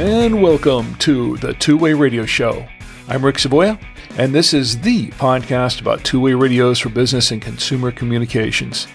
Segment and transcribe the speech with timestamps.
[0.00, 2.66] And welcome to the Two Way Radio Show.
[3.06, 3.78] I'm Rick Savoia,
[4.16, 8.86] and this is the podcast about two way radios for business and consumer communications.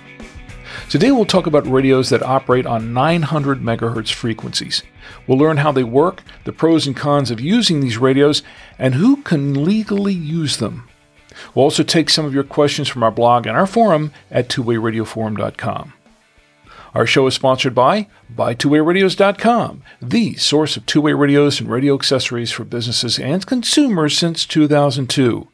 [0.90, 4.82] Today we'll talk about radios that operate on 900 megahertz frequencies.
[5.28, 8.42] We'll learn how they work, the pros and cons of using these radios,
[8.80, 10.90] and who can legally use them.
[11.54, 15.94] We'll also take some of your questions from our blog and our forum at twowayradioforum.com.
[16.96, 22.64] Our show is sponsored by BuyTwoWayRadios.com, the source of two-way radios and radio accessories for
[22.64, 25.50] businesses and consumers since 2002.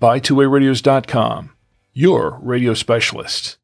[0.00, 1.50] BuyTwoWayRadios.com,
[1.94, 3.56] your radio specialist.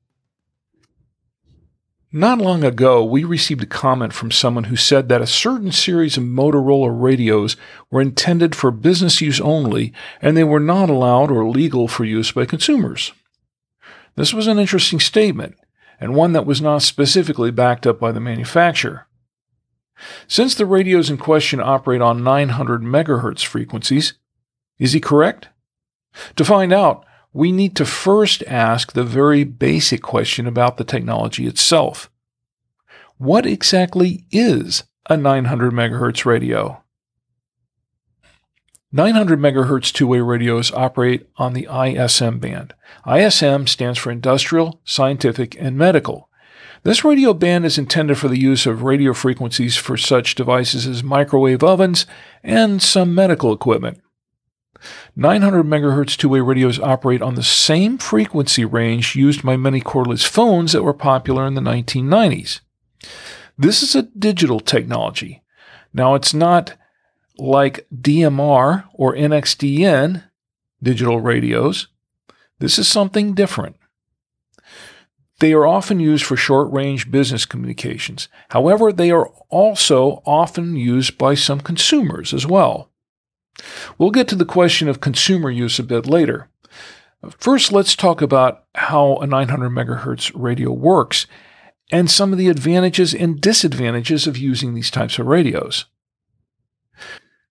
[2.10, 6.16] Not long ago, we received a comment from someone who said that a certain series
[6.16, 7.56] of Motorola radios
[7.92, 12.32] were intended for business use only and they were not allowed or legal for use
[12.32, 13.12] by consumers.
[14.16, 15.56] This was an interesting statement
[16.04, 19.06] and one that was not specifically backed up by the manufacturer.
[20.28, 24.12] Since the radios in question operate on 900 megahertz frequencies,
[24.78, 25.48] is he correct?
[26.36, 31.46] To find out, we need to first ask the very basic question about the technology
[31.46, 32.10] itself.
[33.16, 36.83] What exactly is a 900 megahertz radio?
[38.96, 42.74] 900 megahertz two-way radios operate on the ISM band.
[43.04, 46.28] ISM stands for Industrial, Scientific, and Medical.
[46.84, 51.02] This radio band is intended for the use of radio frequencies for such devices as
[51.02, 52.06] microwave ovens
[52.44, 54.00] and some medical equipment.
[55.16, 60.70] 900 megahertz two-way radios operate on the same frequency range used by many cordless phones
[60.70, 62.60] that were popular in the 1990s.
[63.58, 65.42] This is a digital technology.
[65.92, 66.74] Now, it's not
[67.38, 70.24] like DMR or NXDN
[70.82, 71.88] digital radios,
[72.58, 73.76] this is something different.
[75.40, 78.28] They are often used for short range business communications.
[78.50, 82.90] However, they are also often used by some consumers as well.
[83.98, 86.48] We'll get to the question of consumer use a bit later.
[87.38, 91.26] First, let's talk about how a 900 megahertz radio works
[91.90, 95.86] and some of the advantages and disadvantages of using these types of radios.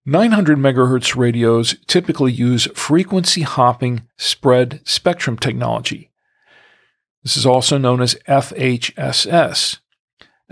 [0.06, 6.12] 900 megahertz radios typically use frequency hopping spread spectrum technology.
[7.24, 9.78] This is also known as FHSS.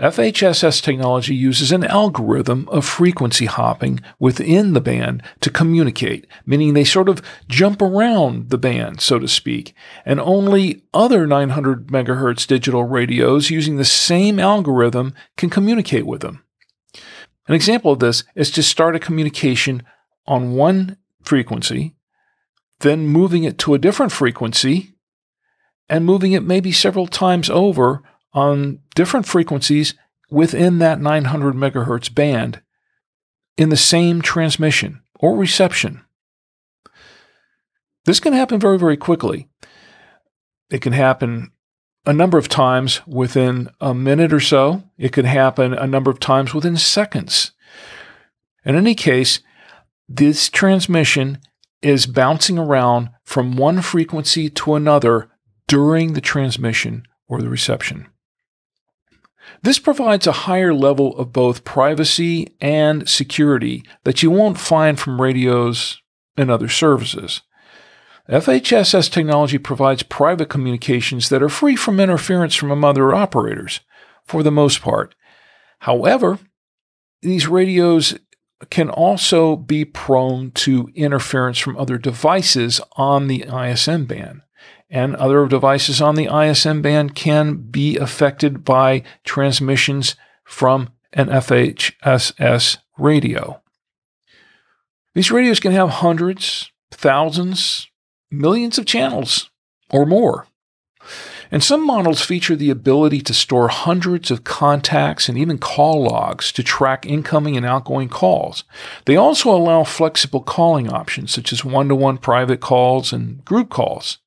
[0.00, 6.82] FHSS technology uses an algorithm of frequency hopping within the band to communicate, meaning they
[6.82, 9.74] sort of jump around the band, so to speak,
[10.06, 16.42] and only other 900 megahertz digital radios using the same algorithm can communicate with them.
[17.48, 19.82] An example of this is to start a communication
[20.26, 21.94] on one frequency,
[22.80, 24.94] then moving it to a different frequency,
[25.88, 29.94] and moving it maybe several times over on different frequencies
[30.30, 32.62] within that 900 megahertz band
[33.56, 36.02] in the same transmission or reception.
[38.04, 39.48] This can happen very, very quickly.
[40.70, 41.52] It can happen
[42.04, 44.82] a number of times within a minute or so.
[44.98, 47.52] It could happen a number of times within seconds.
[48.64, 49.40] In any case,
[50.08, 51.38] this transmission
[51.80, 55.30] is bouncing around from one frequency to another
[55.66, 58.06] during the transmission or the reception.
[59.62, 65.20] This provides a higher level of both privacy and security that you won't find from
[65.20, 66.00] radios
[66.36, 67.42] and other services.
[68.28, 73.80] FHSS technology provides private communications that are free from interference from other operators,
[74.24, 75.14] for the most part.
[75.80, 76.38] However,
[77.20, 78.18] these radios
[78.70, 84.42] can also be prone to interference from other devices on the ISM band.
[84.88, 90.14] And other devices on the ISM band can be affected by transmissions
[90.44, 93.62] from an FHSS radio.
[95.14, 97.88] These radios can have hundreds, thousands,
[98.32, 99.50] millions of channels
[99.90, 100.46] or more.
[101.50, 106.50] And some models feature the ability to store hundreds of contacts and even call logs
[106.52, 108.64] to track incoming and outgoing calls.
[109.04, 113.68] They also allow flexible calling options such as one to one private calls and group
[113.68, 114.18] calls.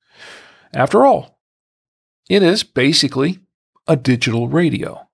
[0.71, 1.39] After all,
[2.29, 3.39] it is basically
[3.87, 5.07] a digital radio.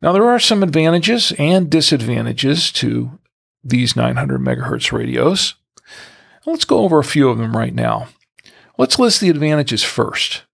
[0.00, 3.18] Now, there are some advantages and disadvantages to
[3.62, 5.54] these 900 megahertz radios.
[6.46, 8.08] Let's go over a few of them right now.
[8.76, 10.44] Let's list the advantages first.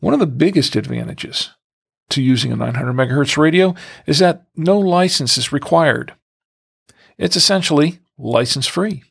[0.00, 1.50] One of the biggest advantages
[2.10, 3.74] to using a 900 megahertz radio
[4.06, 6.14] is that no license is required.
[7.18, 9.04] It's essentially license free.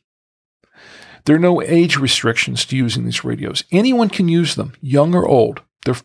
[1.24, 3.64] There are no age restrictions to using these radios.
[3.70, 5.62] Anyone can use them, young or old.
[5.84, 5.96] They're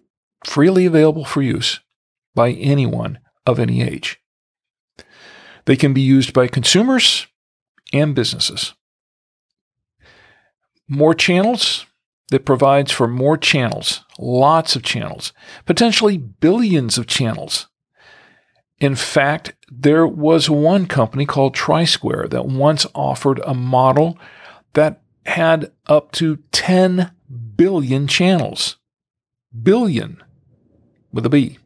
[0.46, 1.80] freely available for use
[2.34, 4.20] by anyone of any age.
[5.66, 7.28] They can be used by consumers
[7.92, 8.74] and businesses.
[10.88, 11.86] More channels,
[12.30, 15.32] that provides for more channels, lots of channels,
[15.66, 17.68] potentially billions of channels.
[18.80, 24.18] In fact, there was one company called TriSquare that once offered a model
[24.74, 27.12] that had up to 10
[27.56, 28.78] billion channels.
[29.64, 30.22] Billion
[31.14, 31.58] with a B.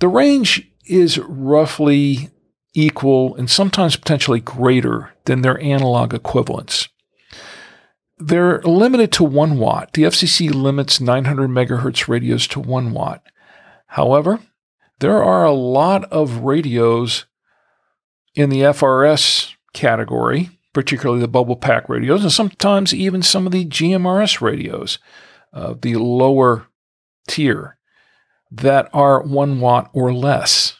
[0.00, 2.30] The range is roughly
[2.74, 6.88] equal and sometimes potentially greater than their analog equivalents.
[8.24, 9.94] They're limited to 1 watt.
[9.94, 13.22] The FCC limits 900 megahertz radios to 1 watt.
[13.86, 14.38] However,
[15.00, 17.26] there are a lot of radios
[18.34, 23.64] in the FRS category, particularly the bubble pack radios, and sometimes even some of the
[23.64, 25.00] GMRS radios,
[25.52, 26.68] uh, the lower
[27.26, 27.76] tier,
[28.52, 30.78] that are 1 watt or less,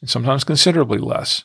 [0.00, 1.44] and sometimes considerably less.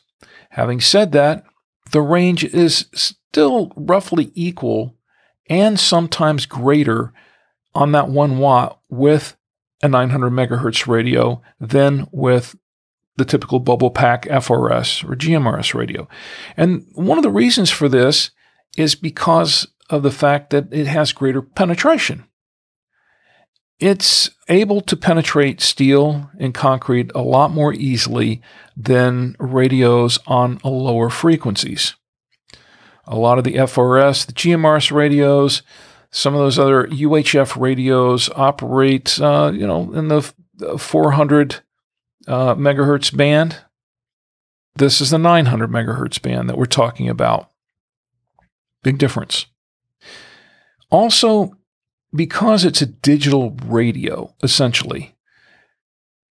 [0.50, 1.44] Having said that,
[1.90, 4.96] the range is still roughly equal
[5.48, 7.12] and sometimes greater
[7.74, 9.36] on that one watt with
[9.82, 12.56] a 900 megahertz radio than with
[13.16, 16.08] the typical bubble pack FRS or GMRS radio.
[16.56, 18.30] And one of the reasons for this
[18.76, 22.24] is because of the fact that it has greater penetration.
[23.78, 28.40] It's able to penetrate steel and concrete a lot more easily
[28.76, 31.94] than radios on lower frequencies
[33.04, 35.62] a lot of the FRS, the GMRS radios,
[36.10, 40.22] some of those other UHF radios operate, uh, you know, in the
[40.78, 41.60] 400
[42.28, 43.58] uh, megahertz band.
[44.76, 47.50] This is the 900 megahertz band that we're talking about.
[48.82, 49.46] Big difference.
[50.90, 51.56] Also,
[52.14, 55.14] because it's a digital radio, essentially,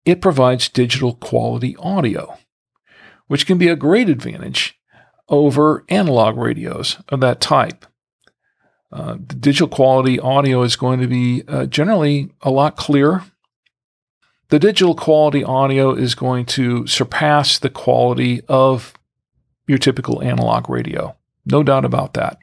[0.05, 2.37] it provides digital quality audio,
[3.29, 4.80] which can be a great advantage
[5.31, 7.87] over analog radios of that type.
[8.93, 13.25] Uh, the digital quality audio is going to be uh, generally a lot clearer.
[14.49, 18.95] The digital quality audio is going to surpass the quality of
[19.69, 21.17] your typical analog radio.
[21.47, 22.39] No doubt about that.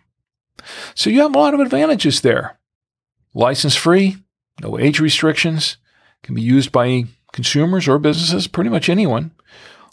[0.95, 2.57] So you have a lot of advantages there.
[3.33, 4.15] License free,
[4.61, 5.77] no age restrictions,
[6.23, 7.03] can be used by
[7.33, 9.31] consumers or businesses, pretty much anyone.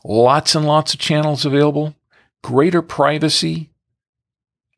[0.05, 1.97] Lots and lots of channels available
[2.45, 3.71] greater privacy,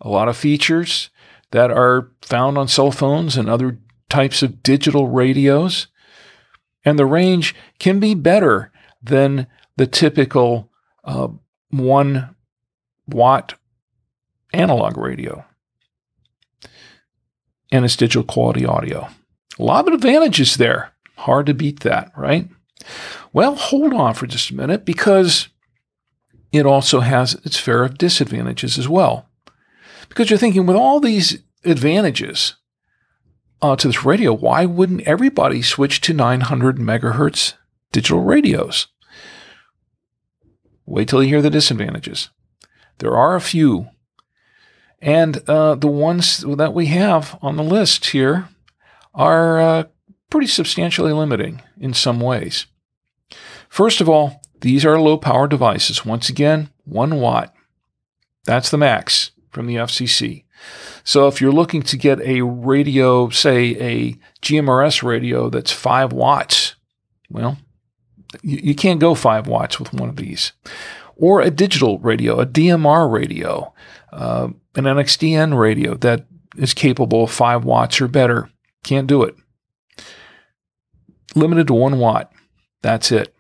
[0.01, 1.11] a lot of features
[1.51, 3.79] that are found on cell phones and other
[4.09, 5.89] types of digital radios.
[6.85, 8.71] And the range can be better
[9.03, 10.71] than the typical
[11.05, 11.29] uh,
[11.71, 12.37] one
[13.09, 13.55] watt
[14.53, 15.45] analog radio.
[17.73, 19.09] And it's digital quality audio.
[19.59, 20.93] A lot of advantages there.
[21.17, 22.49] Hard to beat that, right?
[23.33, 25.49] Well, hold on for just a minute because
[26.53, 29.29] it also has its fair of disadvantages as well.
[30.09, 32.55] Because you're thinking, with all these advantages
[33.61, 37.55] uh, to this radio, why wouldn't everybody switch to 900 megahertz
[37.93, 38.87] digital radios?
[40.85, 42.31] Wait till you hear the disadvantages.
[42.99, 43.89] There are a few.
[45.03, 48.49] And uh, the ones that we have on the list here
[49.15, 49.85] are uh,
[50.31, 52.67] pretty substantially limiting in some ways.
[53.69, 56.05] First of all, these are low power devices.
[56.05, 57.55] Once again, one watt.
[58.45, 60.45] That's the max from the FCC.
[61.05, 66.75] So if you're looking to get a radio, say a GMRS radio that's five watts,
[67.31, 67.59] well,
[68.43, 70.53] you, you can't go five watts with one of these.
[71.17, 73.73] Or a digital radio, a DMR radio,
[74.13, 78.51] uh, an NXDN radio that is capable of five watts or better.
[78.85, 79.35] Can't do it.
[81.35, 82.33] Limited to one watt.
[82.83, 83.35] That's it.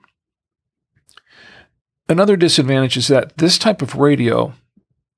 [2.09, 4.55] Another disadvantage is that this type of radio,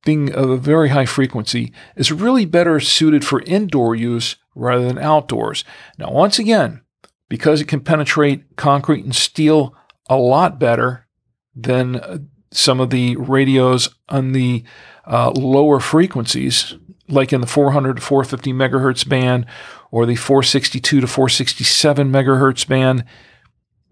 [0.05, 4.99] being of a very high frequency, is really better suited for indoor use rather than
[4.99, 5.65] outdoors.
[5.99, 6.81] Now, once again,
[7.29, 9.75] because it can penetrate concrete and steel
[10.09, 11.07] a lot better
[11.55, 12.19] than uh,
[12.51, 14.65] some of the radios on the
[15.07, 16.75] uh, lower frequencies,
[17.09, 19.45] like in the 400 to 450 megahertz band
[19.91, 23.05] or the 462 to 467 megahertz band,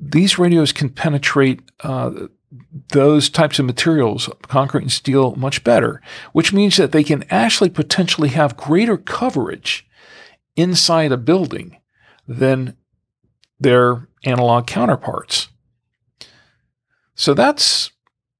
[0.01, 2.11] these radios can penetrate uh,
[2.93, 6.01] those types of materials, concrete and steel, much better,
[6.33, 9.87] which means that they can actually potentially have greater coverage
[10.57, 11.77] inside a building
[12.27, 12.77] than
[13.59, 15.49] their analog counterparts.
[17.15, 17.91] So that's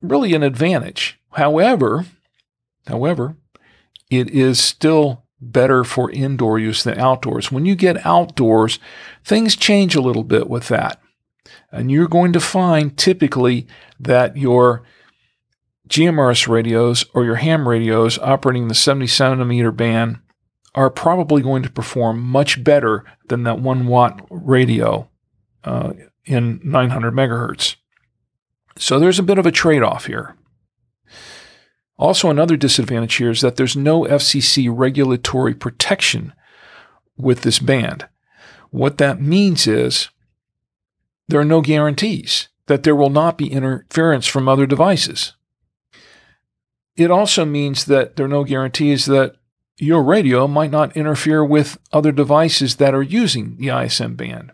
[0.01, 1.19] really an advantage.
[1.33, 2.07] However,
[2.87, 3.37] however,
[4.11, 7.53] it is still better for indoor use than outdoors.
[7.53, 8.79] When you get outdoors,
[9.25, 11.01] things change a little bit with that.
[11.71, 13.67] And you're going to find typically
[14.01, 14.83] that your
[15.89, 20.19] GMRS radios or your ham radios operating in the 70 centimeter band
[20.75, 25.09] are probably going to perform much better than that one watt radio
[25.65, 25.93] uh,
[26.25, 27.77] in 900 megahertz.
[28.79, 30.37] So there's a bit of a trade off here.
[31.99, 36.35] Also, another disadvantage here is that there's no FCC regulatory protection
[37.17, 38.07] with this band.
[38.71, 40.11] What that means is
[41.29, 45.33] there are no guarantees that there will not be interference from other devices.
[46.97, 49.37] It also means that there are no guarantees that
[49.79, 54.53] your radio might not interfere with other devices that are using the ISM band.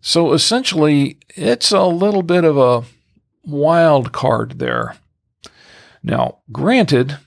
[0.00, 2.84] So essentially, it's a little bit of a
[3.44, 4.96] wild card there.
[6.02, 7.18] Now, granted,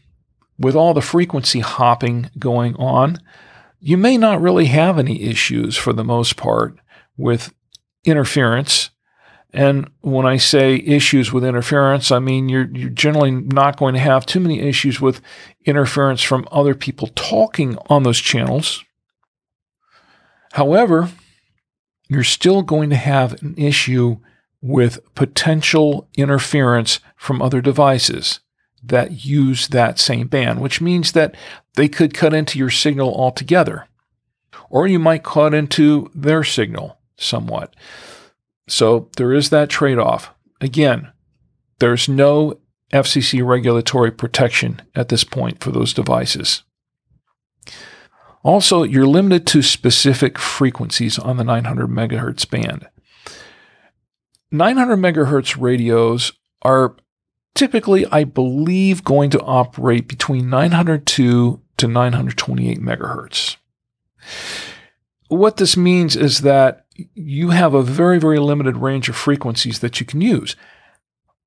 [0.60, 3.20] with all the frequency hopping going on,
[3.80, 6.78] you may not really have any issues for the most part
[7.16, 7.54] with
[8.08, 8.90] interference.
[9.54, 14.00] And when I say issues with interference, I mean you're, you're generally not going to
[14.00, 15.22] have too many issues with
[15.66, 18.84] interference from other people talking on those channels.
[20.54, 21.12] However,
[22.10, 24.18] you're still going to have an issue
[24.62, 28.40] with potential interference from other devices
[28.84, 31.36] that use that same band, which means that
[31.76, 33.88] they could cut into your signal altogether.
[34.70, 37.76] Or you might cut into their signal somewhat.
[38.68, 40.34] So there is that trade off.
[40.62, 41.12] Again,
[41.80, 42.60] there's no
[42.92, 46.64] FCC regulatory protection at this point for those devices.
[48.44, 52.88] Also, you're limited to specific frequencies on the 900 megahertz band.
[54.52, 56.32] 900 megahertz radios
[56.62, 56.96] are
[57.56, 63.58] typically, I believe, going to operate between 902 to 928 megahertz.
[65.28, 70.00] What this means is that you have a very, very limited range of frequencies that
[70.00, 70.56] you can use.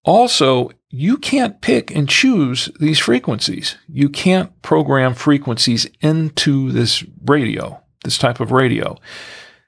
[0.04, 3.76] Also, you can't pick and choose these frequencies.
[3.88, 8.96] You can't program frequencies into this radio, this type of radio.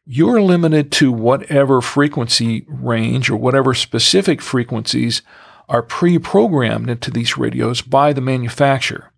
[0.04, 5.22] You're limited to whatever frequency range or whatever specific frequencies
[5.68, 9.12] are pre programmed into these radios by the manufacturer.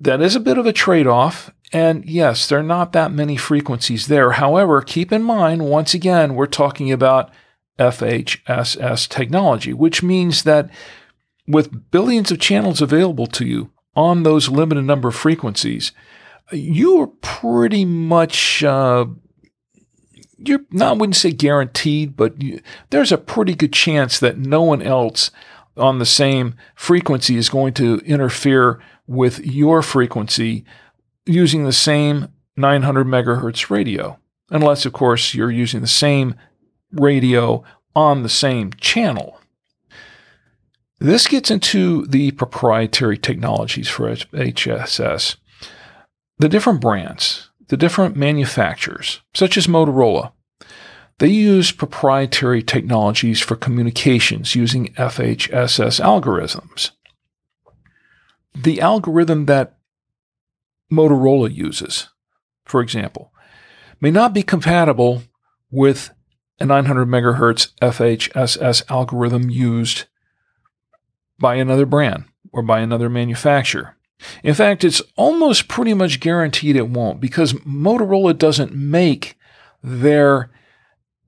[0.00, 3.36] That is a bit of a trade off, and yes, there are not that many
[3.36, 4.32] frequencies there.
[4.32, 7.30] However, keep in mind, once again, we're talking about
[7.78, 10.70] FHSS technology, which means that
[11.46, 15.92] with billions of channels available to you on those limited number of frequencies,
[16.52, 19.06] you are pretty much, uh,
[20.36, 22.60] you're not, I wouldn't say guaranteed, but you,
[22.90, 25.30] there's a pretty good chance that no one else
[25.76, 30.64] on the same frequency is going to interfere with your frequency
[31.26, 34.18] using the same 900 megahertz radio,
[34.50, 36.34] unless, of course, you're using the same
[36.92, 37.62] radio
[37.94, 39.38] on the same channel.
[40.98, 45.36] This gets into the proprietary technologies FHSS.
[46.38, 50.32] The different brands, the different manufacturers, such as Motorola,
[51.18, 56.90] they use proprietary technologies for communications using FHSS algorithms.
[58.54, 59.78] The algorithm that
[60.92, 62.08] Motorola uses,
[62.64, 63.32] for example,
[64.00, 65.22] may not be compatible
[65.70, 66.10] with
[66.60, 70.04] a 900 megahertz FHSS algorithm used
[71.38, 73.96] by another brand or by another manufacturer.
[74.44, 79.36] In fact, it's almost pretty much guaranteed it won't because Motorola doesn't make
[79.82, 80.50] their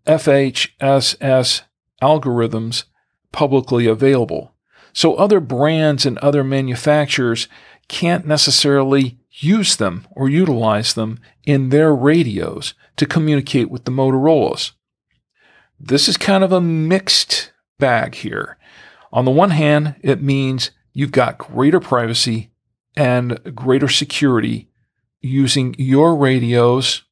[0.06, 1.62] FHSS
[2.02, 2.84] algorithms
[3.32, 4.54] publicly available.
[4.92, 7.48] So other brands and other manufacturers
[7.88, 14.72] can't necessarily use them or utilize them in their radios to communicate with the Motorola's.
[15.78, 18.56] This is kind of a mixed bag here.
[19.12, 22.50] On the one hand, it means you've got greater privacy
[22.96, 24.68] and greater security
[25.20, 27.02] using your radios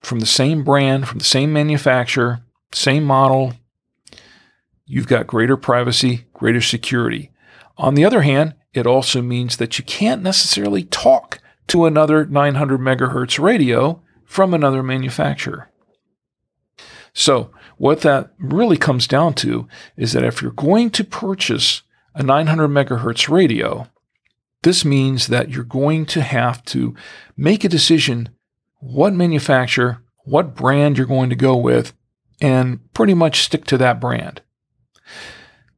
[0.00, 2.40] from the same brand, from the same manufacturer,
[2.72, 3.54] same model.
[4.86, 7.30] You've got greater privacy, greater security.
[7.78, 11.38] On the other hand, it also means that you can't necessarily talk
[11.70, 15.70] to another 900 megahertz radio from another manufacturer.
[17.12, 21.82] So, what that really comes down to is that if you're going to purchase
[22.14, 23.86] a 900 megahertz radio,
[24.62, 26.94] this means that you're going to have to
[27.36, 28.30] make a decision
[28.80, 31.92] what manufacturer, what brand you're going to go with,
[32.40, 34.42] and pretty much stick to that brand.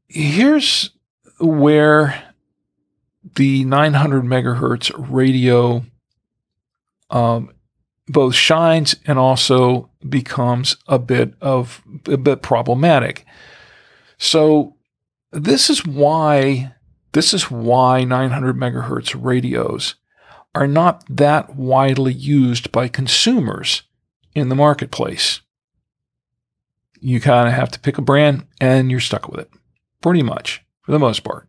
[0.09, 0.91] Here's
[1.39, 2.32] where
[3.37, 5.85] the 900 megahertz radio
[7.11, 7.53] um,
[8.09, 13.25] both shines and also becomes a bit of a bit problematic.
[14.19, 14.77] So
[15.31, 16.75] this is why
[17.13, 19.95] this is why 900 megahertz radios
[20.55, 23.83] are not that widely used by consumers
[24.35, 25.41] in the marketplace.
[27.01, 29.51] You kind of have to pick a brand and you're stuck with it,
[30.01, 31.49] pretty much, for the most part.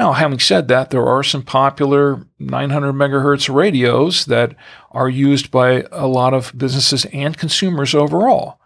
[0.00, 4.56] Now, having said that, there are some popular 900 megahertz radios that
[4.92, 8.58] are used by a lot of businesses and consumers overall.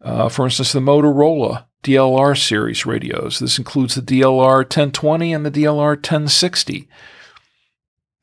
[0.00, 3.38] Uh, for instance, the Motorola DLR series radios.
[3.38, 6.88] This includes the DLR 1020 and the DLR 1060.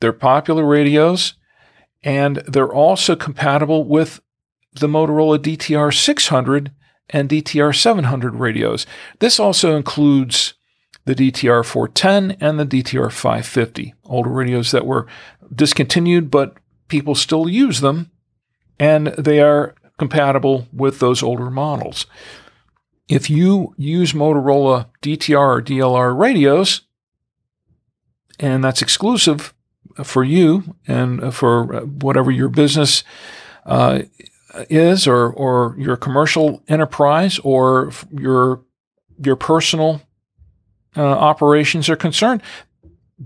[0.02, 1.32] They're popular radios,
[2.02, 4.20] and they're also compatible with
[4.74, 6.72] the Motorola DTR 600
[7.08, 8.86] and DTR 700 radios.
[9.18, 10.52] This also includes
[11.04, 15.06] the DTR 410 and the DTR 550, older radios that were
[15.54, 16.56] discontinued, but
[16.88, 18.10] people still use them,
[18.78, 22.06] and they are compatible with those older models.
[23.08, 26.82] If you use Motorola DTR or DLR radios,
[28.38, 29.52] and that's exclusive
[30.02, 33.04] for you and for whatever your business
[33.66, 34.02] uh,
[34.70, 38.62] is, or or your commercial enterprise, or your
[39.22, 40.00] your personal
[40.96, 42.42] uh, operations are concerned,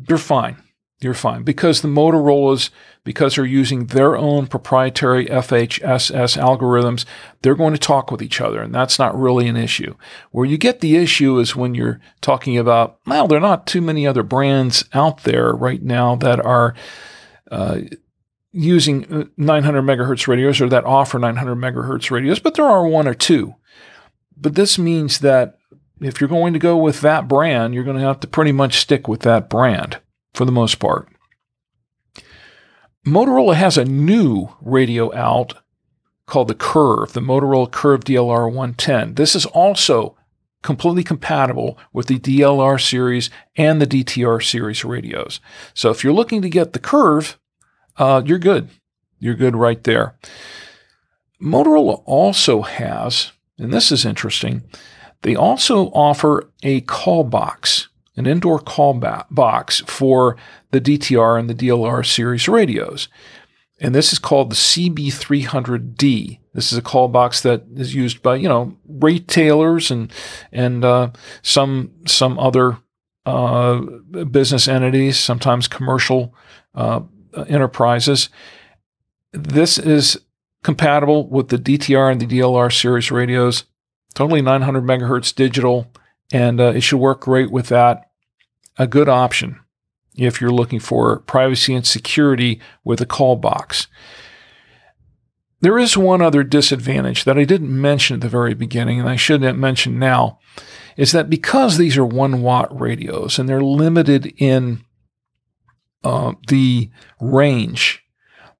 [0.08, 0.56] you're fine.
[1.00, 2.70] You're fine because the Motorola's,
[3.04, 7.04] because they're using their own proprietary FHSS algorithms,
[7.42, 9.94] they're going to talk with each other, and that's not really an issue.
[10.30, 13.82] Where you get the issue is when you're talking about, well, there are not too
[13.82, 16.74] many other brands out there right now that are
[17.50, 17.80] uh,
[18.52, 23.06] using uh, 900 megahertz radios or that offer 900 megahertz radios, but there are one
[23.06, 23.54] or two.
[24.34, 25.55] But this means that
[26.00, 28.78] if you're going to go with that brand, you're going to have to pretty much
[28.80, 29.98] stick with that brand
[30.34, 31.08] for the most part.
[33.06, 35.54] Motorola has a new radio out
[36.26, 39.14] called the Curve, the Motorola Curve DLR 110.
[39.14, 40.16] This is also
[40.62, 45.40] completely compatible with the DLR series and the DTR series radios.
[45.72, 47.38] So if you're looking to get the Curve,
[47.96, 48.68] uh, you're good.
[49.20, 50.18] You're good right there.
[51.40, 54.64] Motorola also has, and this is interesting,
[55.22, 60.36] they also offer a call box, an indoor call ba- box for
[60.70, 63.08] the DTR and the DLR series radios.
[63.80, 66.40] And this is called the CB300D.
[66.54, 70.10] This is a call box that is used by, you know, retailers and
[70.50, 71.10] and uh,
[71.42, 72.78] some some other
[73.26, 73.80] uh,
[74.30, 76.34] business entities, sometimes commercial
[76.74, 77.00] uh,
[77.48, 78.30] enterprises.
[79.32, 80.18] This is
[80.62, 83.64] compatible with the DTR and the DLR series radios
[84.16, 85.92] totally 900 megahertz digital,
[86.32, 88.10] and uh, it should work great with that.
[88.78, 89.60] A good option
[90.16, 93.86] if you're looking for privacy and security with a call box.
[95.60, 99.16] There is one other disadvantage that I didn't mention at the very beginning, and I
[99.16, 100.38] shouldn't mention now,
[100.96, 104.84] is that because these are one watt radios and they're limited in
[106.04, 108.02] uh, the range,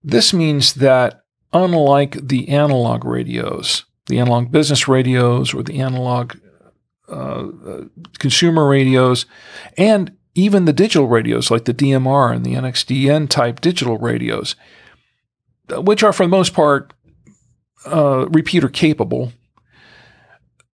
[0.05, 6.35] this means that unlike the analog radios, the analog business radios or the analog
[7.09, 7.85] uh, uh,
[8.19, 9.27] consumer radios,
[9.77, 14.57] and even the digital radios like the DMR and the NXDN type digital radios,
[15.71, 16.93] which are for the most part
[17.87, 19.33] uh, repeater capable.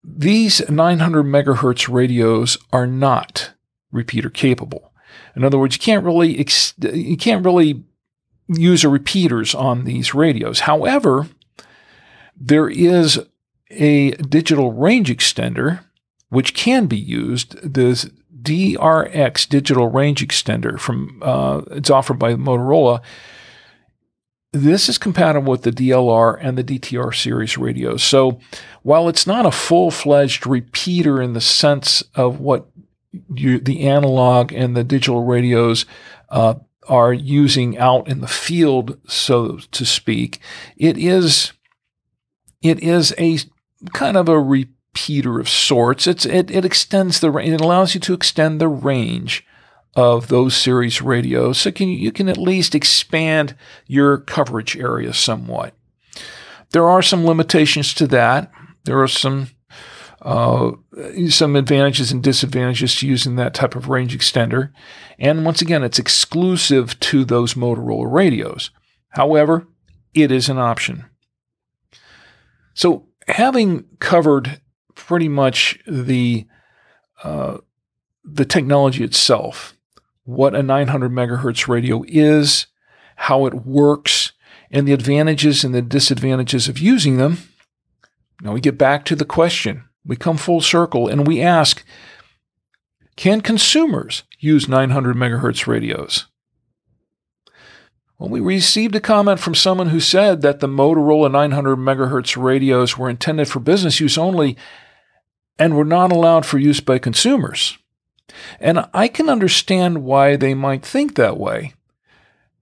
[0.04, 3.52] These 900 megahertz radios are not
[3.91, 4.91] repeater capable.
[5.36, 7.84] In other words, you can't really ex- you can't really
[8.48, 10.62] use repeaters on these radios.
[10.62, 11.28] However,
[12.42, 13.20] there is
[13.70, 15.84] a digital range extender
[16.30, 17.62] which can be used.
[17.62, 18.10] This
[18.42, 23.02] DRX digital range extender from uh, it's offered by Motorola.
[24.54, 28.04] This is compatible with the DLR and the DTR series radios.
[28.04, 28.40] So
[28.82, 32.68] while it's not a full-fledged repeater in the sense of what
[33.34, 35.86] you, the analog and the digital radios
[36.30, 36.56] uh,
[36.90, 40.40] are using out in the field, so to speak,
[40.76, 41.54] it is
[42.62, 43.39] it is a
[43.93, 46.08] kind of a repeater of sorts.
[46.08, 49.45] It's it, it extends the it allows you to extend the range
[49.95, 53.56] of those series radios, so can you can at least expand
[53.88, 55.74] your coverage area somewhat.
[56.71, 58.52] there are some limitations to that.
[58.86, 59.47] There are some
[60.21, 60.71] uh,
[61.30, 64.71] some advantages and disadvantages to using that type of range extender.
[65.19, 68.69] And once again, it's exclusive to those Motorola radios.
[69.10, 69.67] However,
[70.13, 71.06] it is an option.
[72.74, 74.62] So, having covered
[74.96, 76.46] pretty much the
[77.24, 77.58] uh,
[78.24, 79.76] the technology itself,
[80.24, 82.68] what a 900 megahertz radio is,
[83.16, 84.32] how it works,
[84.72, 87.38] and the advantages and the disadvantages of using them.
[88.42, 89.86] Now we get back to the question.
[90.06, 91.84] We come full circle and we ask
[93.16, 96.28] Can consumers use 900 megahertz radios?
[98.22, 102.96] Well, we received a comment from someone who said that the Motorola 900 megahertz radios
[102.96, 104.56] were intended for business use only
[105.58, 107.80] and were not allowed for use by consumers.
[108.60, 111.74] And I can understand why they might think that way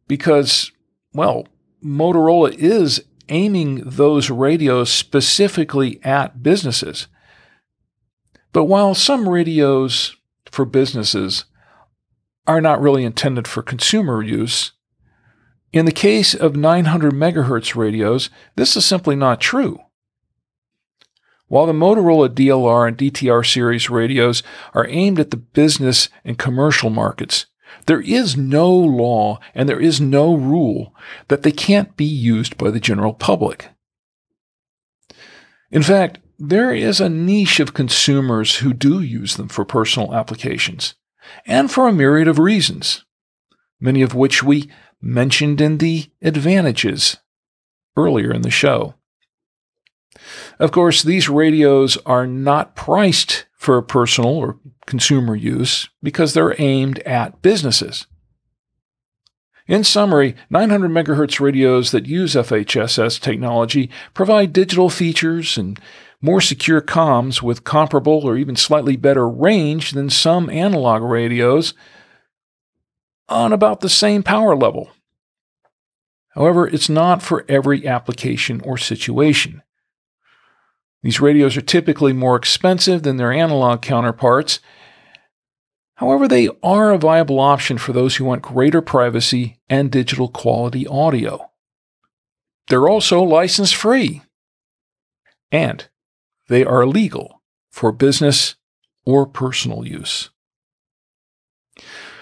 [0.08, 0.72] because,
[1.14, 1.46] well,
[1.84, 7.08] Motorola is aiming those radios specifically at businesses.
[8.54, 11.44] But while some radios for businesses
[12.48, 14.72] are not really intended for consumer use,
[15.72, 19.80] in the case of 900 megahertz radios, this is simply not true.
[21.48, 26.90] While the Motorola DLR and DTR series radios are aimed at the business and commercial
[26.90, 27.48] markets,
[27.86, 30.94] there is no law and there is no rule
[31.28, 33.70] that they can't be used by the general public.
[35.72, 40.96] In fact, there is a niche of consumers who do use them for personal applications,
[41.46, 43.06] and for a myriad of reasons,
[43.80, 44.70] many of which we
[45.02, 47.18] mentioned in the advantages
[47.96, 48.96] earlier in the show.
[50.60, 57.00] Of course, these radios are not priced for personal or consumer use because they're aimed
[57.00, 58.08] at businesses.
[59.68, 65.80] In summary, 900 MHz radios that use FHSS technology provide digital features and
[66.22, 71.74] more secure comms with comparable or even slightly better range than some analog radios
[73.30, 74.92] on about the same power level.
[76.30, 79.62] However, it's not for every application or situation.
[81.02, 84.60] These radios are typically more expensive than their analog counterparts.
[85.96, 90.86] However, they are a viable option for those who want greater privacy and digital quality
[90.88, 91.50] audio.
[92.68, 94.22] They're also license free.
[95.52, 95.88] And
[96.48, 98.56] they are legal for business
[99.06, 100.30] or personal use.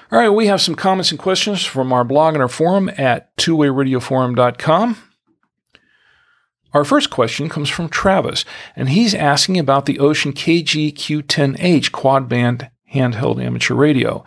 [0.10, 3.36] All right, we have some comments and questions from our blog and our forum at
[3.36, 4.98] twowayradioforum.com.
[6.74, 12.70] Our first question comes from Travis, and he's asking about the Wouxun KG-Q10H quad band
[12.93, 14.24] handheld amateur radio.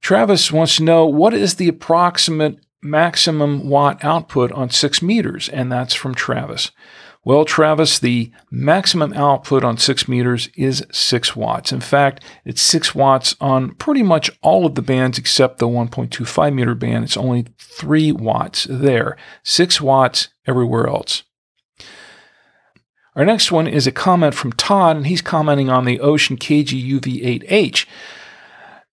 [0.00, 5.70] Travis wants to know what is the approximate maximum watt output on 6 meters, and
[5.70, 6.70] that's from Travis.
[7.26, 11.72] Well, Travis, the maximum output on 6 meters is 6 watts.
[11.72, 16.54] In fact, it's 6 watts on pretty much all of the bands except the 1.25
[16.54, 17.04] meter band.
[17.04, 21.22] It's only 3 watts there, 6 watts everywhere else.
[23.16, 27.86] Our next one is a comment from Todd, and he's commenting on the Wouxun KG-UV8H.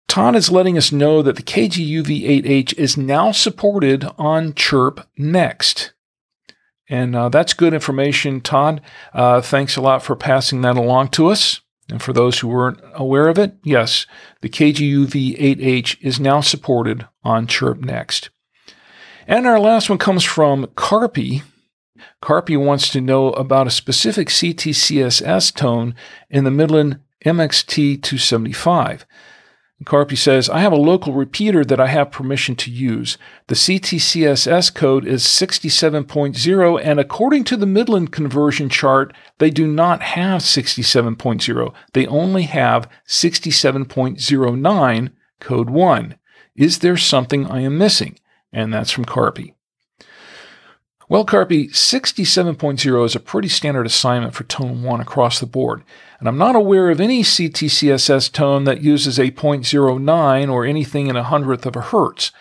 [0.07, 5.93] Todd is letting us know that the KG-UV8H is now supported on Chirp Next.
[6.91, 8.81] And uh, that's good information, Todd.
[9.13, 11.61] Uh, thanks a lot for passing that along to us.
[11.89, 14.05] And for those who weren't aware of it, yes,
[14.41, 18.29] the KG-UV8H is now supported on Chirp Next.
[19.27, 21.41] And our last one comes from Carpy,
[22.21, 25.95] Carpy wants to know about a specific CTCSS tone
[26.29, 29.05] in the Midland MXT 275.
[29.85, 33.17] Carpy says, I have a local repeater that I have permission to use.
[33.47, 40.03] The CTCSS code is 67.0, and according to the Midland conversion chart, they do not
[40.03, 41.73] have 67.0.
[41.93, 46.15] They only have 67.09, code 1.
[46.55, 48.19] Is there something I am missing?
[48.53, 49.53] And that's from Carpy.
[51.11, 55.83] Well, Carpy, 67.0 is a pretty standard assignment for tone 1 across the board,
[56.19, 61.17] and I'm not aware of any CTCSS tone that uses a 0.09 or anything in
[61.17, 62.31] a hundredth of a hertz.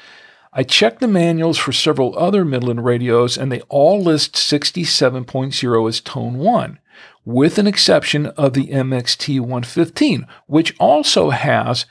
[0.52, 6.00] I checked the manuals for several other Midland radios, and they all list 67.0 as
[6.00, 6.78] tone 1,
[7.24, 11.86] with an exception of the MXT 115, which also has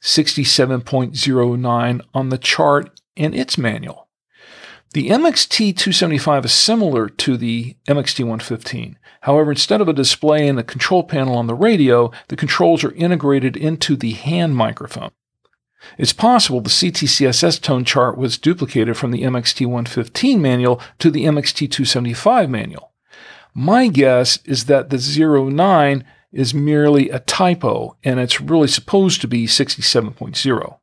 [0.00, 4.06] 67.09 on the chart in its manual.
[4.92, 8.98] The MXT 275 is similar to the MXT 115.
[9.20, 12.92] However, instead of a display and a control panel on the radio, the controls are
[12.94, 15.12] integrated into the hand microphone.
[15.96, 21.24] It's possible the CTCSS tone chart was duplicated from the MXT 115 manual to the
[21.24, 22.90] MXT 275 manual.
[23.54, 29.28] My guess is that the 09 is merely a typo and it's really supposed to
[29.28, 30.78] be 67.0.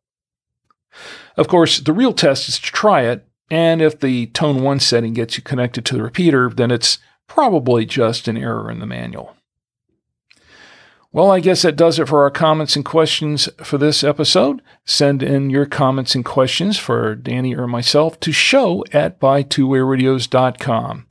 [1.35, 5.13] Of course, the real test is to try it, and if the tone 1 setting
[5.13, 9.35] gets you connected to the repeater, then it's probably just an error in the manual.
[11.13, 14.61] Well, I guess that does it for our comments and questions for this episode.
[14.85, 21.07] Send in your comments and questions for Danny or myself to show at buytwowayradios.com.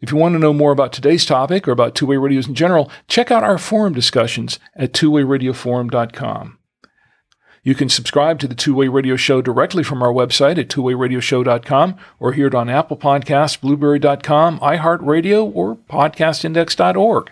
[0.00, 2.54] If you want to know more about today's topic or about two way radios in
[2.54, 6.55] general, check out our forum discussions at twowayradioforum.com.
[7.66, 11.96] You can subscribe to the Two Way Radio Show directly from our website at twowayradioshow.com
[12.20, 17.28] or hear it on Apple Podcasts, Blubrry.com, iHeartRadio, or podcastindex.org.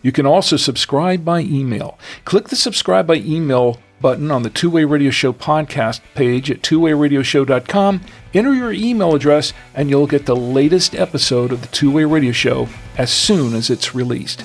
[0.00, 1.98] You can also subscribe by email.
[2.24, 6.62] Click the subscribe by email button on the Two Way Radio Show podcast page at
[6.62, 8.00] twowayradioshow.com.
[8.32, 12.30] Enter your email address, and you'll get the latest episode of the Two Way Radio
[12.30, 14.44] Show as soon as it's released.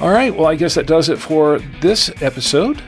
[0.00, 2.82] All right, well, I guess that does it for this episode.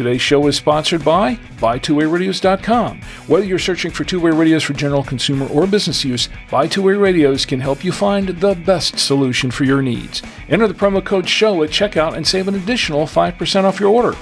[0.00, 3.02] Today's show is sponsored by BuyTwoWayRadios.com.
[3.26, 7.44] Whether you're searching for two-way radios for general consumer or business use, Buy Two-Way Radios
[7.44, 10.22] can help you find the best solution for your needs.
[10.48, 14.16] Enter the promo code SHOW at checkout and save an additional 5% off your order.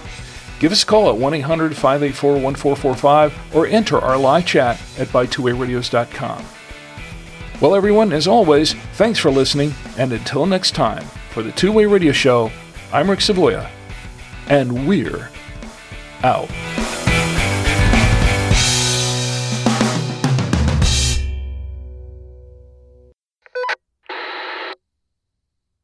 [0.58, 6.44] Give us a call at 1-800-584-1445 or enter our live chat at BuyTwoWayRadios.com.
[7.60, 11.86] Well, everyone, as always, thanks for listening, and until next time, for the Two Way
[11.86, 12.50] Radio Show,
[12.92, 13.70] I'm Rick Savoia,
[14.48, 15.30] and we're
[16.24, 16.77] out.